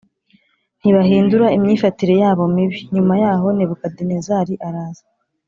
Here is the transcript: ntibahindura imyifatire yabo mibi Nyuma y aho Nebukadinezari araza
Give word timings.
ntibahindura 0.79 1.45
imyifatire 1.57 2.13
yabo 2.23 2.43
mibi 2.53 2.79
Nyuma 2.93 3.13
y 3.21 3.23
aho 3.31 3.47
Nebukadinezari 3.57 4.53
araza 4.67 5.03